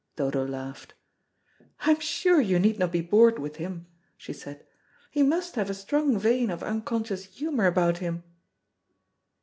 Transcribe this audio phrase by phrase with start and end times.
[0.15, 0.95] Dodo laughed.
[1.81, 3.85] "I'm sure you need not be bored with him,"
[4.17, 4.65] she said.
[5.11, 8.23] "He must have a strong vein of unconscious humour about him."